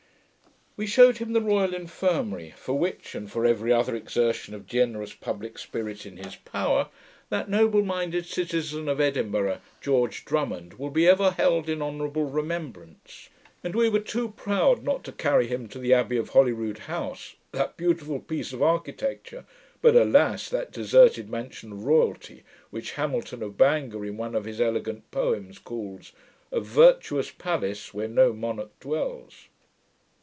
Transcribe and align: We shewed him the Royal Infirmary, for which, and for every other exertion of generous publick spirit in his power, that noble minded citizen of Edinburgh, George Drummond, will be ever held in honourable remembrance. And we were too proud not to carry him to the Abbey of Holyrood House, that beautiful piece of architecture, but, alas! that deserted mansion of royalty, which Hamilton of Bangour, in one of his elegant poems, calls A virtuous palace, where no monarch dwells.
We 0.77 0.87
shewed 0.87 1.17
him 1.17 1.33
the 1.33 1.41
Royal 1.41 1.75
Infirmary, 1.75 2.53
for 2.55 2.79
which, 2.79 3.13
and 3.13 3.29
for 3.29 3.45
every 3.45 3.73
other 3.73 3.93
exertion 3.93 4.55
of 4.55 4.65
generous 4.67 5.13
publick 5.13 5.59
spirit 5.59 6.05
in 6.05 6.15
his 6.15 6.37
power, 6.37 6.87
that 7.29 7.49
noble 7.49 7.83
minded 7.83 8.25
citizen 8.25 8.87
of 8.87 9.01
Edinburgh, 9.01 9.59
George 9.81 10.23
Drummond, 10.23 10.75
will 10.75 10.89
be 10.89 11.05
ever 11.07 11.31
held 11.31 11.67
in 11.67 11.81
honourable 11.81 12.23
remembrance. 12.23 13.27
And 13.65 13.75
we 13.75 13.89
were 13.89 13.99
too 13.99 14.29
proud 14.29 14.81
not 14.81 15.03
to 15.03 15.11
carry 15.11 15.45
him 15.47 15.67
to 15.67 15.77
the 15.77 15.93
Abbey 15.93 16.15
of 16.15 16.29
Holyrood 16.29 16.79
House, 16.79 17.35
that 17.51 17.75
beautiful 17.75 18.19
piece 18.21 18.53
of 18.53 18.63
architecture, 18.63 19.45
but, 19.81 19.95
alas! 19.97 20.47
that 20.49 20.71
deserted 20.71 21.29
mansion 21.29 21.73
of 21.73 21.83
royalty, 21.83 22.43
which 22.69 22.93
Hamilton 22.93 23.43
of 23.43 23.57
Bangour, 23.57 24.05
in 24.05 24.15
one 24.15 24.33
of 24.35 24.45
his 24.45 24.61
elegant 24.61 25.11
poems, 25.11 25.59
calls 25.59 26.13
A 26.49 26.61
virtuous 26.61 27.29
palace, 27.29 27.93
where 27.93 28.07
no 28.07 28.31
monarch 28.31 28.79
dwells. 28.79 29.49